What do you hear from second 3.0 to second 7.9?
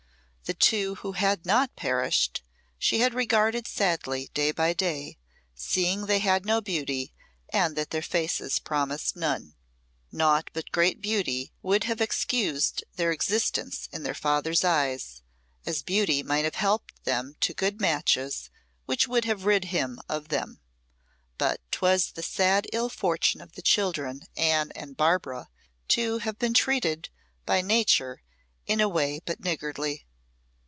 regarded sadly day by day, seeing they had no beauty and